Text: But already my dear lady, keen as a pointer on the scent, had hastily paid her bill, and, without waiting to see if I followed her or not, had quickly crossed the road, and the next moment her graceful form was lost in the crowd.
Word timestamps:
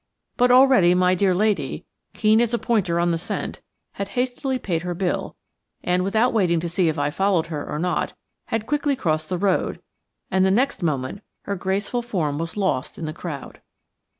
But 0.35 0.49
already 0.49 0.95
my 0.95 1.13
dear 1.13 1.35
lady, 1.35 1.85
keen 2.15 2.41
as 2.41 2.55
a 2.55 2.57
pointer 2.57 2.99
on 2.99 3.11
the 3.11 3.19
scent, 3.19 3.61
had 3.91 4.07
hastily 4.17 4.57
paid 4.57 4.81
her 4.81 4.95
bill, 4.95 5.35
and, 5.83 6.03
without 6.03 6.33
waiting 6.33 6.59
to 6.61 6.67
see 6.67 6.89
if 6.89 6.97
I 6.97 7.11
followed 7.11 7.45
her 7.53 7.69
or 7.69 7.77
not, 7.77 8.13
had 8.45 8.65
quickly 8.65 8.95
crossed 8.95 9.29
the 9.29 9.37
road, 9.37 9.79
and 10.31 10.43
the 10.43 10.49
next 10.49 10.81
moment 10.81 11.21
her 11.43 11.55
graceful 11.55 12.01
form 12.01 12.39
was 12.39 12.57
lost 12.57 12.97
in 12.97 13.05
the 13.05 13.13
crowd. 13.13 13.61